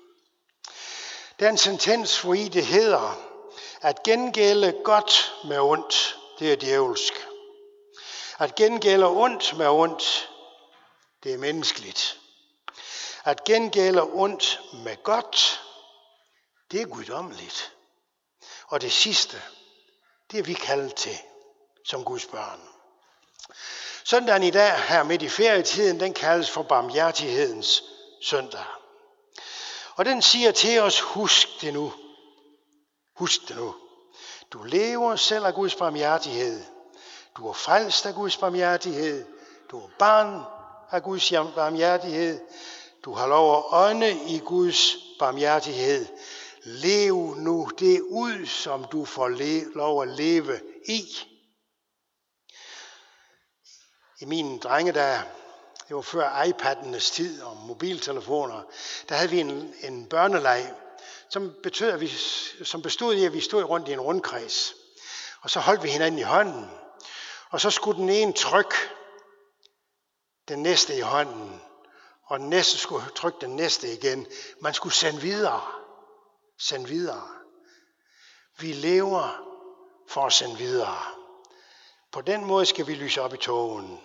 Den 1.39 1.57
sentens, 1.57 2.21
hvor 2.21 2.33
i 2.33 2.47
det 2.47 2.65
hedder, 2.65 3.17
at 3.81 4.03
gengælde 4.03 4.75
godt 4.83 5.33
med 5.45 5.59
ondt, 5.59 6.17
det 6.39 6.51
er 6.51 6.55
djævelsk. 6.55 7.27
At 8.39 8.55
gengælde 8.55 9.07
ondt 9.07 9.57
med 9.57 9.67
ondt, 9.67 10.29
det 11.23 11.33
er 11.33 11.37
menneskeligt. 11.37 12.19
At 13.23 13.43
gengælde 13.43 14.01
ondt 14.01 14.61
med 14.73 15.03
godt, 15.03 15.61
det 16.71 16.81
er 16.81 16.85
guddommeligt. 16.85 17.73
Og 18.67 18.81
det 18.81 18.91
sidste, 18.91 19.41
det 20.31 20.39
er 20.39 20.43
vi 20.43 20.53
kaldet 20.53 20.95
til 20.95 21.17
som 21.85 22.03
Guds 22.03 22.25
børn. 22.25 22.59
Søndagen 24.03 24.43
i 24.43 24.51
dag 24.51 24.79
her 24.79 25.03
midt 25.03 25.21
i 25.21 25.29
ferietiden, 25.29 25.99
den 25.99 26.13
kaldes 26.13 26.49
for 26.49 26.63
barmhjertighedens 26.63 27.83
søndag. 28.21 28.65
Og 29.95 30.05
den 30.05 30.21
siger 30.21 30.51
til 30.51 30.79
os, 30.79 30.99
husk 30.99 31.47
det 31.61 31.73
nu. 31.73 31.93
Husk 33.15 33.47
det 33.47 33.55
nu. 33.55 33.75
Du 34.51 34.63
lever 34.63 35.15
selv 35.15 35.45
af 35.45 35.53
Guds 35.53 35.75
barmhjertighed. 35.75 36.63
Du 37.37 37.47
er 37.47 37.53
frelst 37.53 38.05
af 38.05 38.13
Guds 38.13 38.37
barmhjertighed. 38.37 39.25
Du 39.71 39.79
er 39.79 39.89
barn 39.99 40.43
af 40.91 41.03
Guds 41.03 41.29
barmhjertighed. 41.55 42.39
Du 43.05 43.13
har 43.13 43.27
lov 43.27 43.57
at 43.57 43.63
ånde 43.71 44.11
i 44.27 44.39
Guds 44.39 44.95
barmhjertighed. 45.19 46.07
Lev 46.65 47.35
nu 47.37 47.69
det 47.79 48.01
ud, 48.01 48.45
som 48.45 48.85
du 48.91 49.05
får 49.05 49.29
lov 49.75 50.01
at 50.01 50.07
leve 50.07 50.59
i. 50.85 51.03
I 54.19 54.25
min 54.25 54.59
der 54.59 55.21
det 55.87 55.95
var 55.95 56.01
før 56.01 56.43
iPad'enes 56.43 57.13
tid 57.13 57.41
og 57.41 57.57
mobiltelefoner, 57.57 58.61
der 59.09 59.15
havde 59.15 59.29
vi 59.29 59.39
en, 59.39 59.73
en 59.83 60.09
børneleg, 60.09 60.73
som, 61.29 61.55
betød, 61.63 61.91
at 61.91 62.01
vi, 62.01 62.07
som 62.63 62.81
bestod 62.81 63.15
i, 63.15 63.25
at 63.25 63.33
vi 63.33 63.41
stod 63.41 63.63
rundt 63.63 63.87
i 63.87 63.93
en 63.93 63.99
rundkreds. 63.99 64.75
Og 65.41 65.49
så 65.49 65.59
holdt 65.59 65.83
vi 65.83 65.89
hinanden 65.89 66.19
i 66.19 66.23
hånden. 66.23 66.71
Og 67.49 67.61
så 67.61 67.69
skulle 67.69 67.99
den 67.99 68.09
ene 68.09 68.33
trykke 68.33 68.75
den 70.47 70.63
næste 70.63 70.95
i 70.97 71.01
hånden, 71.01 71.61
og 72.25 72.39
den 72.39 72.49
næste 72.49 72.77
skulle 72.77 73.05
trykke 73.15 73.37
den 73.41 73.55
næste 73.55 73.93
igen. 73.93 74.27
Man 74.61 74.73
skulle 74.73 74.93
sende 74.93 75.21
videre. 75.21 75.82
Sende 76.59 76.87
videre. 76.87 77.27
Vi 78.59 78.73
lever 78.73 79.53
for 80.09 80.25
at 80.25 80.33
sende 80.33 80.57
videre. 80.57 80.97
På 82.11 82.21
den 82.21 82.45
måde 82.45 82.65
skal 82.65 82.87
vi 82.87 82.93
lyse 82.93 83.21
op 83.21 83.33
i 83.33 83.37
togen. 83.37 83.99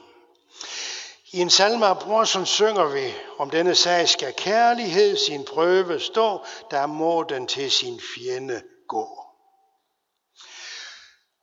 I 1.32 1.38
en 1.40 1.50
salme 1.50 1.86
af 1.86 1.98
Brorsen 1.98 2.46
synger 2.46 2.84
vi, 2.84 3.14
om 3.38 3.50
denne 3.50 3.74
sag 3.74 4.08
skal 4.08 4.34
kærlighed 4.34 5.16
sin 5.16 5.44
prøve 5.44 6.00
stå, 6.00 6.44
der 6.70 6.86
må 6.86 7.22
den 7.22 7.46
til 7.46 7.70
sin 7.70 8.00
fjende 8.14 8.62
gå. 8.88 9.24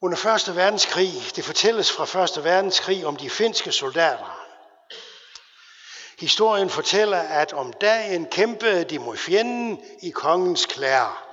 Under 0.01 0.47
1. 0.47 0.55
verdenskrig, 0.55 1.11
det 1.35 1.45
fortælles 1.45 1.91
fra 1.91 2.23
1. 2.23 2.43
verdenskrig 2.43 3.05
om 3.05 3.15
de 3.15 3.29
finske 3.29 3.71
soldater. 3.71 4.44
Historien 6.19 6.69
fortæller, 6.69 7.19
at 7.19 7.53
om 7.53 7.73
dagen 7.73 8.25
kæmpede 8.25 8.83
de 8.83 8.99
mod 8.99 9.17
fjenden 9.17 9.83
i 10.01 10.09
kongens 10.09 10.65
klæder. 10.65 11.25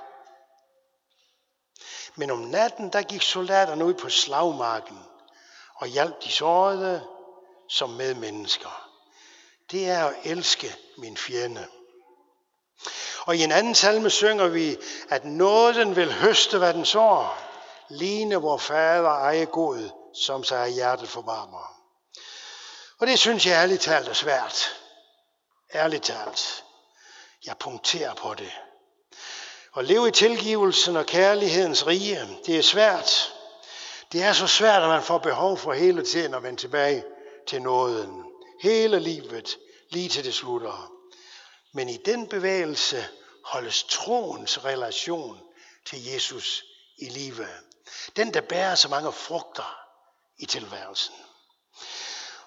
Men 2.15 2.31
om 2.31 2.39
natten, 2.39 2.89
der 2.89 3.01
gik 3.01 3.21
soldaterne 3.21 3.85
ud 3.85 3.93
på 3.93 4.09
slagmarken 4.09 4.99
og 5.75 5.87
hjalp 5.87 6.23
de 6.23 6.31
sårede 6.31 7.07
som 7.69 7.89
medmennesker. 7.89 8.89
Det 9.71 9.89
er 9.89 10.05
at 10.05 10.15
elske 10.23 10.75
min 10.97 11.17
fjende. 11.17 11.67
Og 13.25 13.35
i 13.35 13.43
en 13.43 13.51
anden 13.51 13.75
salme 13.75 14.09
synger 14.09 14.47
vi, 14.47 14.77
at 15.09 15.25
nåden 15.25 15.95
vil 15.95 16.13
høste, 16.13 16.57
hvad 16.57 16.73
den 16.73 16.85
sår. 16.85 17.37
Ligne 17.89 18.35
vor 18.35 18.57
fader 18.57 19.09
eje 19.09 19.45
god, 19.45 19.89
som 20.13 20.43
sig 20.43 20.69
hjertet 20.69 21.09
forvarmer. 21.09 21.82
Og 23.03 23.07
det 23.07 23.19
synes 23.19 23.45
jeg 23.45 23.53
ærligt 23.53 23.81
talt 23.81 24.07
er 24.07 24.13
svært. 24.13 24.81
Ærligt 25.73 26.03
talt. 26.03 26.63
Jeg 27.45 27.57
punkterer 27.57 28.13
på 28.13 28.33
det. 28.33 28.51
At 29.77 29.85
leve 29.85 30.07
i 30.07 30.11
tilgivelsen 30.11 30.95
og 30.97 31.05
kærlighedens 31.05 31.87
rige, 31.87 32.39
det 32.45 32.57
er 32.57 32.61
svært. 32.61 33.33
Det 34.11 34.23
er 34.23 34.33
så 34.33 34.47
svært, 34.47 34.83
at 34.83 34.89
man 34.89 35.03
får 35.03 35.17
behov 35.17 35.57
for 35.57 35.73
hele 35.73 36.05
tiden 36.05 36.33
at 36.33 36.43
vende 36.43 36.61
tilbage 36.61 37.03
til 37.47 37.61
nåden. 37.61 38.23
Hele 38.61 38.99
livet, 38.99 39.57
lige 39.89 40.09
til 40.09 40.23
det 40.23 40.33
slutter. 40.33 40.91
Men 41.73 41.89
i 41.89 41.97
den 41.97 42.27
bevægelse 42.27 43.05
holdes 43.45 43.83
troens 43.83 44.65
relation 44.65 45.39
til 45.85 46.05
Jesus 46.05 46.63
i 46.97 47.09
live. 47.09 47.47
Den, 48.15 48.33
der 48.33 48.41
bærer 48.41 48.75
så 48.75 48.87
mange 48.87 49.11
frugter 49.11 49.77
i 50.37 50.45
tilværelsen. 50.45 51.15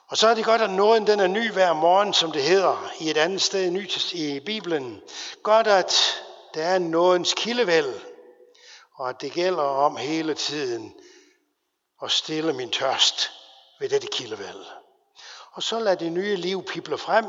Og 0.08 0.16
så 0.16 0.28
er 0.28 0.34
det 0.34 0.44
godt, 0.44 0.62
at 0.62 0.70
nåden 0.70 1.06
den 1.06 1.20
er 1.20 1.26
ny 1.26 1.52
hver 1.52 1.72
morgen, 1.72 2.14
som 2.14 2.32
det 2.32 2.42
hedder 2.42 2.92
i 3.00 3.10
et 3.10 3.16
andet 3.16 3.42
sted 3.42 3.70
nyt 3.70 4.12
i 4.12 4.40
Bibelen. 4.40 5.00
Godt, 5.42 5.66
at 5.66 5.94
der 6.54 6.62
er 6.62 6.78
nådens 6.78 7.34
kildevæld, 7.34 7.94
og 8.94 9.08
at 9.08 9.20
det 9.20 9.32
gælder 9.32 9.62
om 9.62 9.96
hele 9.96 10.34
tiden 10.34 10.94
at 12.02 12.10
stille 12.10 12.52
min 12.52 12.70
tørst 12.70 13.30
ved 13.80 13.88
dette 13.88 14.06
kildevæld. 14.12 14.64
Og 15.52 15.62
så 15.62 15.78
lad 15.78 15.96
det 15.96 16.12
nye 16.12 16.36
liv 16.36 16.64
pible 16.64 16.98
frem. 16.98 17.24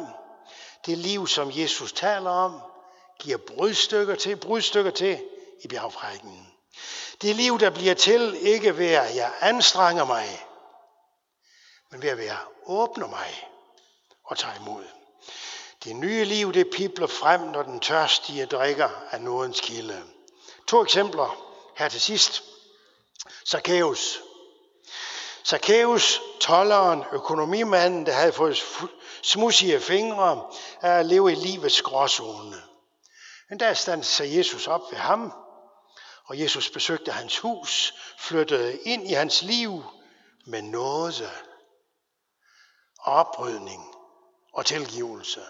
Det 0.86 0.98
liv, 0.98 1.28
som 1.28 1.52
Jesus 1.56 1.94
taler 1.94 2.30
om, 2.30 2.62
giver 3.20 3.38
brudstykker 3.38 4.16
til, 4.16 4.36
brudstykker 4.36 4.92
til 4.92 5.24
i 5.62 5.68
bjergprædiken. 5.68 6.48
Det 7.22 7.36
liv, 7.36 7.60
der 7.60 7.70
bliver 7.70 7.94
til, 7.94 8.38
ikke 8.42 8.78
ved 8.78 8.92
at 8.92 9.16
jeg 9.16 9.32
anstrenger 9.42 10.06
mig, 10.06 10.47
men 11.92 12.02
ved 12.02 12.10
at 12.10 12.18
være 12.18 12.38
åbner 12.66 13.08
mig 13.08 13.50
og 14.24 14.38
tager 14.38 14.56
imod. 14.56 14.84
Det 15.84 15.96
nye 15.96 16.24
liv, 16.26 16.54
det 16.54 16.70
pipler 16.74 17.08
frem, 17.08 17.42
når 17.42 17.64
den 17.64 17.80
tørstige 17.80 18.46
drikker 18.46 18.90
af 19.12 19.22
nådens 19.22 19.62
kilde. 19.62 20.04
To 20.68 20.84
eksempler 20.84 21.54
her 21.78 21.90
til 21.90 22.02
sidst. 22.02 22.44
Zacchaeus. 23.48 24.22
Zacchaeus, 25.46 26.22
tolleren, 26.40 27.04
økonomimanden, 27.12 28.06
der 28.06 28.12
havde 28.12 28.34
fået 28.34 28.64
smudsige 29.24 29.80
fingre 29.80 30.48
af 30.82 30.92
at 30.92 31.06
leve 31.06 31.32
i 31.32 31.36
livets 31.36 31.82
gråzone. 31.82 32.62
En 33.52 33.58
dag 33.58 33.78
standede 33.78 34.38
Jesus 34.38 34.68
op 34.68 34.82
ved 34.92 34.98
ham, 34.98 35.34
og 36.26 36.40
Jesus 36.40 36.70
besøgte 36.70 37.12
hans 37.12 37.38
hus, 37.38 37.94
flyttede 38.20 38.78
ind 38.78 39.10
i 39.10 39.14
hans 39.14 39.42
liv 39.42 39.84
med 40.46 40.62
nåde, 40.62 41.30
oprydning 43.08 43.96
og 44.54 44.66
tilgivelse. 44.66 45.42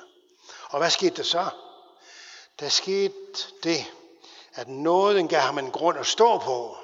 Og 0.70 0.80
hvad 0.80 0.90
skete 0.90 1.16
der 1.16 1.24
så? 1.24 1.50
Der 2.60 2.70
skete 2.70 3.14
det, 3.64 3.86
at 4.54 4.68
nåden 4.68 5.28
gav 5.28 5.42
ham 5.42 5.58
en 5.58 5.72
grund 5.72 6.00
at 6.00 6.08
stå 6.08 6.38
på, 6.38 6.78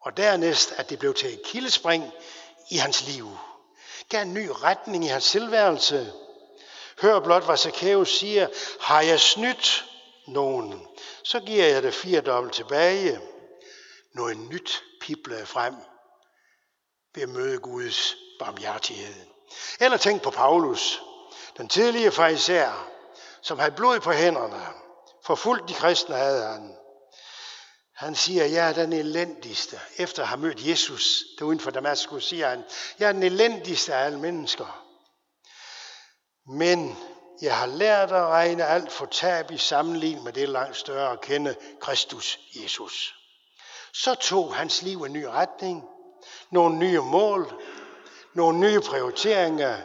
og 0.00 0.16
dernæst, 0.16 0.72
at 0.72 0.90
det 0.90 0.98
blev 0.98 1.14
til 1.14 1.34
et 1.34 1.42
kildespring 1.44 2.12
i 2.70 2.76
hans 2.76 3.06
liv. 3.06 3.28
Gav 4.08 4.22
en 4.22 4.34
ny 4.34 4.48
retning 4.48 5.04
i 5.04 5.08
hans 5.08 5.30
tilværelse. 5.30 6.12
Hør 7.02 7.20
blot, 7.20 7.44
hvad 7.44 7.56
Zacchaeus 7.56 8.18
siger. 8.18 8.48
Har 8.80 9.00
jeg 9.00 9.20
snydt 9.20 9.84
nogen, 10.26 10.86
så 11.24 11.40
giver 11.40 11.66
jeg 11.66 11.82
det 11.82 11.94
fire 11.94 12.20
dobbelt 12.20 12.54
tilbage. 12.54 13.20
Noget 14.12 14.36
nyt 14.36 14.82
pibler 15.00 15.44
frem 15.44 15.74
ved 17.14 17.22
at 17.22 17.28
møde 17.28 17.58
Guds 17.58 18.16
barmhjertighed. 18.38 19.33
Eller 19.80 19.96
tænk 19.96 20.22
på 20.22 20.30
Paulus, 20.30 21.02
den 21.56 21.68
tidlige 21.68 22.12
farisæer, 22.12 22.88
som 23.42 23.58
havde 23.58 23.74
blod 23.74 24.00
på 24.00 24.12
hænderne. 24.12 24.66
Forfulgt 25.24 25.68
de 25.68 25.74
kristne 25.74 26.14
havde 26.14 26.46
han. 26.46 26.76
Han 27.94 28.14
siger, 28.14 28.44
jeg 28.44 28.68
er 28.68 28.72
den 28.72 28.92
elendigste. 28.92 29.80
Efter 29.96 30.22
at 30.22 30.28
have 30.28 30.40
mødt 30.40 30.66
Jesus 30.66 31.24
der 31.38 31.44
uden 31.44 31.60
for 31.60 31.70
Damaskus, 31.70 32.28
siger 32.28 32.48
han, 32.48 32.64
jeg 32.98 33.08
er 33.08 33.12
den 33.12 33.22
elendigste 33.22 33.94
af 33.94 34.04
alle 34.04 34.18
mennesker. 34.18 34.84
Men 36.58 36.98
jeg 37.42 37.56
har 37.56 37.66
lært 37.66 38.12
at 38.12 38.26
regne 38.26 38.66
alt 38.66 38.92
for 38.92 39.06
tab 39.06 39.50
i 39.50 39.58
sammenligning 39.58 40.24
med 40.24 40.32
det 40.32 40.48
langt 40.48 40.76
større 40.76 41.12
at 41.12 41.20
kende 41.20 41.56
Kristus 41.80 42.38
Jesus. 42.62 43.14
Så 43.94 44.14
tog 44.14 44.54
hans 44.54 44.82
liv 44.82 45.02
en 45.02 45.12
ny 45.12 45.24
retning, 45.24 45.84
nogle 46.50 46.76
nye 46.76 47.00
mål, 47.00 47.62
nogle 48.34 48.58
nye 48.58 48.80
prioriteringer, 48.80 49.76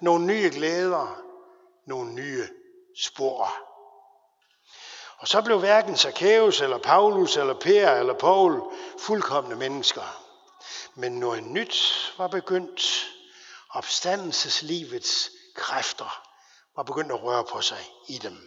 nogle 0.00 0.26
nye 0.26 0.50
glæder, 0.50 1.22
nogle 1.86 2.12
nye 2.12 2.48
spor. 2.96 3.52
Og 5.18 5.28
så 5.28 5.42
blev 5.42 5.58
hverken 5.58 5.96
Zacchaeus 5.96 6.60
eller 6.60 6.78
Paulus 6.78 7.36
eller 7.36 7.54
Per 7.54 7.90
eller 7.90 8.14
Paul 8.14 8.62
fuldkommende 8.98 9.56
mennesker. 9.56 10.22
Men 10.94 11.12
noget 11.12 11.44
nyt 11.44 12.14
var 12.18 12.26
begyndt. 12.26 13.06
Opstandelseslivets 13.70 15.30
kræfter 15.54 16.22
var 16.76 16.82
begyndt 16.82 17.12
at 17.12 17.22
røre 17.22 17.44
på 17.44 17.60
sig 17.60 17.78
i 18.08 18.18
dem. 18.18 18.38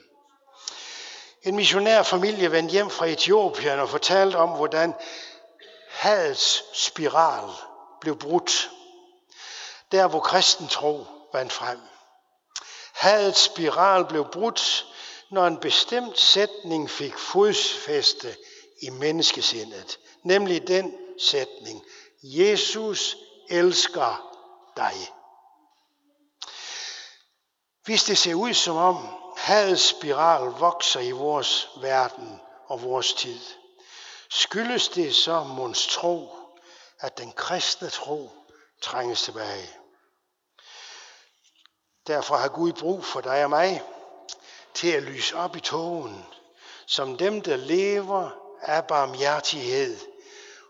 En 1.44 1.56
missionær 1.56 2.04
familie 2.04 2.52
vendte 2.52 2.72
hjem 2.72 2.90
fra 2.90 3.06
Etiopien 3.06 3.80
og 3.80 3.90
fortalte 3.90 4.36
om, 4.36 4.50
hvordan 4.50 4.94
hadets 5.90 6.64
spiral 6.74 7.50
blev 8.02 8.18
brudt. 8.18 8.70
Der, 9.92 10.08
hvor 10.08 10.20
kristen 10.20 10.68
tro 10.68 11.06
vandt 11.34 11.54
frem. 11.54 11.80
Hadets 12.94 13.40
spiral 13.40 14.06
blev 14.06 14.26
brudt, 14.32 14.86
når 15.32 15.48
en 15.48 15.60
bestemt 15.60 16.20
sætning 16.20 16.90
fik 16.90 17.18
fodfæste 17.18 18.38
i 18.82 18.90
menneskesindet. 18.90 20.00
Nemlig 20.24 20.68
den 20.68 20.98
sætning, 21.20 21.86
Jesus 22.24 23.18
elsker 23.50 24.36
dig. 24.78 25.14
Hvis 27.84 28.04
det 28.04 28.18
ser 28.18 28.34
ud 28.34 28.54
som 28.54 28.76
om 28.76 29.08
hadets 29.38 29.84
spiral 29.84 30.42
vokser 30.42 31.00
i 31.00 31.12
vores 31.12 31.70
verden 31.82 32.42
og 32.68 32.84
vores 32.84 33.14
tid, 33.14 33.40
skyldes 34.30 34.90
det 34.90 35.16
så 35.16 35.44
mons 35.44 35.88
tro, 35.88 36.36
at 37.00 37.18
den 37.18 37.32
kristne 37.32 37.90
tro 37.90 38.32
trænges 38.82 39.22
tilbage. 39.22 39.70
Derfor 42.08 42.36
har 42.36 42.48
Gud 42.48 42.74
brug 42.74 43.06
for 43.06 43.22
dig 43.22 43.44
og 43.44 43.50
mig 43.50 43.82
til 44.74 44.92
at 44.92 45.04
lyse 45.04 45.36
op 45.36 45.56
i 45.56 45.60
togen, 45.60 46.26
som 46.86 47.18
dem, 47.18 47.42
der 47.42 47.56
lever 47.56 48.30
af 48.62 48.88
barmhjertighed, 48.88 49.98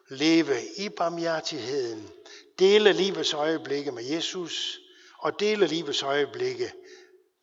leve 0.10 0.76
i 0.78 0.90
barmhjertigheden, 0.90 2.12
dele 2.60 2.94
livets 2.94 3.34
øjeblikke 3.34 3.92
med 3.92 4.04
Jesus, 4.04 4.80
og 5.18 5.40
dele 5.40 5.68
livets 5.68 6.04
øjeblikke 6.04 6.74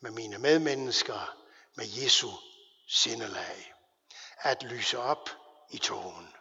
med 0.00 0.10
mine 0.10 0.38
medmennesker, 0.38 1.36
med 1.74 1.86
Jesu 2.02 2.30
sindelag. 2.88 3.74
At 4.40 4.62
lyse 4.62 4.98
op 4.98 5.30
i 5.70 5.78
togen. 5.78 6.34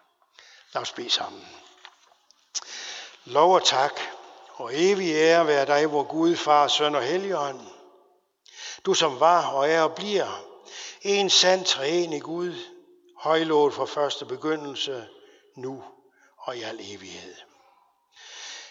Lad 0.74 0.82
os 0.82 0.92
bede 0.92 1.10
sammen. 1.10 1.48
Lov 3.26 3.56
og 3.56 3.66
tak 3.66 4.00
og 4.56 4.72
evig 4.74 5.12
ære 5.16 5.48
være 5.48 5.66
dig, 5.66 5.86
hvor 5.86 6.04
Gud, 6.04 6.36
Far, 6.36 6.68
Søn 6.68 6.96
og 6.96 7.04
Helligånd. 7.04 7.60
Du 8.86 8.94
som 8.94 9.20
var 9.20 9.48
og 9.48 9.70
er 9.70 9.82
og 9.82 9.96
bliver 9.96 10.46
en 11.02 11.30
sand 11.30 11.66
træen 11.66 12.14
i 12.14 12.20
Gud, 12.20 12.54
højlået 13.18 13.74
fra 13.74 13.86
første 13.86 14.26
begyndelse, 14.26 15.08
nu 15.56 15.84
og 16.38 16.58
i 16.58 16.62
al 16.62 16.80
evighed. 16.82 17.36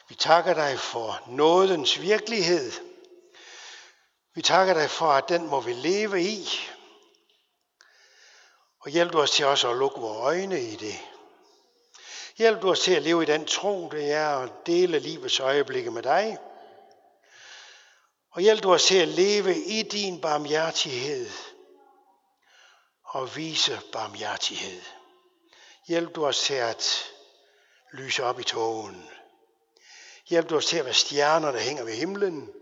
Vi 0.09 0.14
takker 0.14 0.55
dig 0.55 0.79
for 0.79 1.23
nådens 1.27 2.01
virkelighed. 2.01 2.73
Vi 4.35 4.42
takker 4.42 4.75
dig 4.75 4.90
for, 4.90 5.07
at 5.07 5.29
den 5.29 5.47
må 5.47 5.61
vi 5.61 5.73
leve 5.73 6.23
i. 6.23 6.49
Og 8.81 8.90
hjælp 8.90 9.14
os 9.14 9.31
til 9.31 9.47
også 9.47 9.70
at 9.70 9.77
lukke 9.77 10.01
vores 10.01 10.18
øjne 10.20 10.61
i 10.61 10.77
det. 10.77 10.99
Hjælp 12.37 12.62
du 12.62 12.70
os 12.70 12.81
til 12.81 12.94
at 12.94 13.03
leve 13.03 13.23
i 13.23 13.27
den 13.27 13.47
tro, 13.47 13.88
det 13.88 14.12
er 14.12 14.29
at 14.29 14.53
dele 14.66 14.99
livets 14.99 15.40
øjeblikke 15.40 15.90
med 15.90 16.03
dig. 16.03 16.38
Og 18.31 18.42
hjælp 18.42 18.62
du 18.62 18.75
os 18.75 18.85
til 18.85 18.99
at 18.99 19.09
leve 19.09 19.64
i 19.64 19.83
din 19.83 20.20
barmhjertighed 20.20 21.31
og 23.05 23.37
vise 23.37 23.81
barmhjertighed. 23.92 24.83
Hjælp 25.88 26.14
du 26.14 26.27
os 26.27 26.40
til 26.40 26.55
at 26.55 27.05
lyse 27.92 28.25
op 28.25 28.40
i 28.40 28.44
togen. 28.44 29.09
Hjælp 30.29 30.51
du 30.51 30.57
os 30.57 30.66
til 30.66 30.77
at 30.77 30.85
være 30.85 30.94
stjerner, 30.94 31.53
der 31.53 31.59
hænger 31.59 31.85
ved 31.85 31.94
himlen 31.94 32.53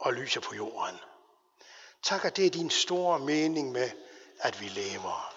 og 0.00 0.12
lyser 0.12 0.40
på 0.40 0.54
jorden. 0.54 1.00
Tak, 2.02 2.24
at 2.24 2.36
det 2.36 2.46
er 2.46 2.50
din 2.50 2.70
store 2.70 3.18
mening 3.18 3.72
med 3.72 3.90
at 4.38 4.60
vi 4.60 4.68
lever. 4.68 5.33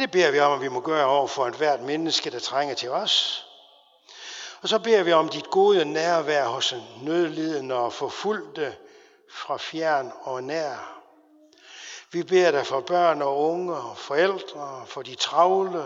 Det 0.00 0.10
beder 0.10 0.30
vi 0.30 0.40
om, 0.40 0.52
at 0.52 0.60
vi 0.60 0.68
må 0.68 0.80
gøre 0.80 1.06
over 1.06 1.26
for 1.26 1.46
et 1.46 1.54
hvert 1.54 1.80
menneske, 1.80 2.30
der 2.30 2.38
trænger 2.38 2.74
til 2.74 2.90
os. 2.90 3.46
Og 4.62 4.68
så 4.68 4.78
beder 4.78 5.02
vi 5.02 5.12
om 5.12 5.28
dit 5.28 5.50
gode 5.50 5.84
nærvær 5.84 6.46
hos 6.46 6.72
en 6.72 6.82
nødlidende 7.02 7.74
og 7.74 7.92
forfulgte 7.92 8.76
fra 9.30 9.56
fjern 9.56 10.12
og 10.22 10.44
nær. 10.44 11.02
Vi 12.12 12.22
beder 12.22 12.50
dig 12.50 12.66
for 12.66 12.80
børn 12.80 13.22
og 13.22 13.40
unge 13.40 13.76
og 13.76 13.98
forældre, 13.98 14.86
for 14.86 15.02
de 15.02 15.14
travle, 15.14 15.84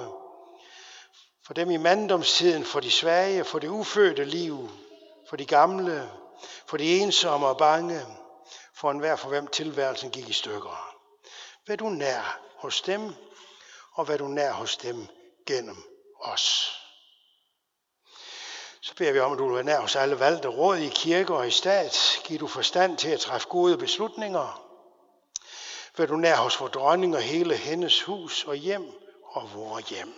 for 1.46 1.54
dem 1.54 1.70
i 1.70 1.76
manddomstiden, 1.76 2.64
for 2.64 2.80
de 2.80 2.90
svage, 2.90 3.44
for 3.44 3.58
det 3.58 3.68
ufødte 3.68 4.24
liv, 4.24 4.70
for 5.28 5.36
de 5.36 5.46
gamle, 5.46 6.10
for 6.66 6.76
de 6.76 6.98
ensomme 6.98 7.46
og 7.46 7.56
bange, 7.56 8.00
for 8.74 8.90
enhver 8.90 9.16
for 9.16 9.28
hvem 9.28 9.46
tilværelsen 9.46 10.10
gik 10.10 10.28
i 10.28 10.32
stykker. 10.32 10.94
Vær 11.66 11.76
du 11.76 11.88
nær 11.88 12.40
hos 12.56 12.80
dem, 12.80 13.14
og 13.94 14.08
vær 14.08 14.16
du 14.16 14.26
nær 14.26 14.52
hos 14.52 14.76
dem 14.76 15.06
gennem 15.46 15.76
os. 16.20 16.76
Så 18.80 18.94
beder 18.96 19.12
vi 19.12 19.18
om, 19.18 19.32
at 19.32 19.38
du 19.38 19.56
er 19.56 19.62
nær 19.62 19.80
hos 19.80 19.96
alle 19.96 20.20
valgte 20.20 20.48
råd 20.48 20.76
i 20.76 20.88
kirke 20.88 21.34
og 21.34 21.48
i 21.48 21.50
stat. 21.50 22.20
Giv 22.24 22.40
du 22.40 22.46
forstand 22.46 22.98
til 22.98 23.08
at 23.08 23.20
træffe 23.20 23.48
gode 23.48 23.78
beslutninger. 23.78 24.60
Vær 25.96 26.06
du 26.06 26.16
nær 26.16 26.36
hos 26.36 26.60
vor 26.60 26.68
dronning 26.68 27.16
og 27.16 27.22
hele 27.22 27.56
hendes 27.56 28.02
hus 28.02 28.44
og 28.44 28.54
hjem 28.54 28.86
og 29.24 29.54
vores 29.54 29.84
hjem. 29.84 30.14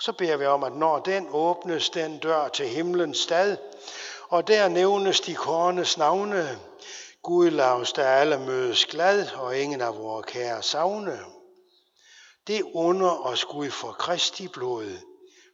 Så 0.00 0.12
beder 0.12 0.36
vi 0.36 0.46
om, 0.46 0.64
at 0.64 0.72
når 0.72 0.98
den 0.98 1.28
åbnes, 1.30 1.90
den 1.90 2.18
dør 2.18 2.48
til 2.48 2.68
himlens 2.68 3.18
stad, 3.18 3.56
og 4.28 4.48
der 4.48 4.68
nævnes 4.68 5.20
de 5.20 5.34
kornes 5.34 5.98
navne, 5.98 6.58
Gud 7.22 7.50
lavs 7.50 7.92
der 7.92 8.06
alle 8.06 8.38
mødes 8.38 8.86
glad, 8.86 9.30
og 9.30 9.58
ingen 9.58 9.80
af 9.80 9.96
vores 9.96 10.26
kære 10.26 10.62
savne. 10.62 11.33
Det 12.46 12.62
under 12.62 13.26
os 13.26 13.44
Gud 13.44 13.70
for 13.70 13.92
Kristi 13.92 14.48
blod, 14.48 14.96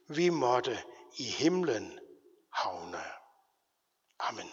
vi 0.07 0.29
måtte 0.29 0.77
i 1.17 1.23
himlen 1.23 1.99
havne. 2.53 3.03
Amen. 4.19 4.51